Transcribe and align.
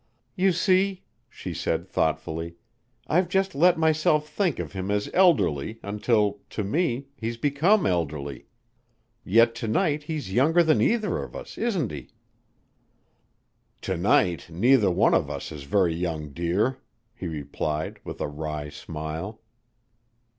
"You 0.35 0.51
see," 0.51 1.03
she 1.29 1.53
said 1.53 1.87
thoughtfully, 1.87 2.55
"I've 3.05 3.29
just 3.29 3.53
let 3.53 3.77
myself 3.77 4.27
think 4.27 4.57
of 4.57 4.73
him 4.73 4.89
as 4.89 5.11
elderly 5.13 5.77
until, 5.83 6.39
to 6.49 6.63
me, 6.63 7.09
he's 7.15 7.37
become 7.37 7.85
elderly. 7.85 8.47
Yet 9.23 9.53
to 9.53 9.67
night 9.67 10.01
he's 10.05 10.33
younger 10.33 10.63
than 10.63 10.81
either 10.81 11.21
of 11.21 11.35
us, 11.35 11.55
isn't 11.55 11.91
he?" 11.91 12.09
"To 13.81 13.95
night 13.95 14.47
neither 14.49 14.89
one 14.89 15.13
of 15.13 15.29
us 15.29 15.51
is 15.51 15.65
very 15.65 15.93
young, 15.93 16.29
dear," 16.31 16.79
he 17.13 17.27
replied 17.27 17.99
with 18.03 18.19
a 18.21 18.27
wry 18.27 18.69
smile. 18.69 19.39